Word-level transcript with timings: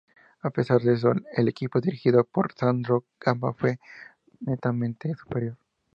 A 0.41 0.49
pesar 0.49 0.81
de 0.81 0.95
eso, 0.95 1.11
el 1.37 1.47
equipo 1.47 1.79
dirigido 1.79 2.23
por 2.23 2.53
Sandro 2.53 3.05
Gamba 3.19 3.53
fue 3.53 3.79
netamente 4.39 5.13
superior. 5.13 5.59